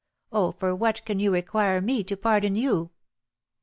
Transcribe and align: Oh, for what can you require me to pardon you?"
Oh, 0.31 0.53
for 0.53 0.73
what 0.73 1.05
can 1.05 1.19
you 1.19 1.29
require 1.31 1.79
me 1.79 2.03
to 2.05 2.17
pardon 2.17 2.55
you?" 2.55 2.89